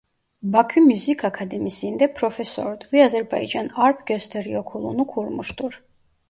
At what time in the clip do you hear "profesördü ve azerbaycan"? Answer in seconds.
2.13-3.69